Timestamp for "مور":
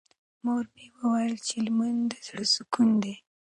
0.43-0.65